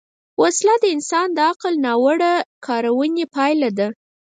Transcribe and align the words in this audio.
وسله 0.41 0.75
د 0.79 0.85
انسان 0.95 1.27
د 1.33 1.39
عقل 1.49 1.73
ناوړه 1.85 2.33
کارونې 2.65 3.25
پایله 3.35 3.69
ده 3.77 3.87